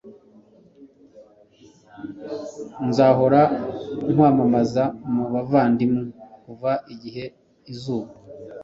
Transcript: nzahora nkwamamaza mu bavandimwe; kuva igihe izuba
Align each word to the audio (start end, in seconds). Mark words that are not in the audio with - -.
nzahora 2.87 3.41
nkwamamaza 4.11 4.83
mu 5.13 5.23
bavandimwe; 5.33 6.01
kuva 6.43 6.71
igihe 6.93 7.23
izuba 7.71 8.09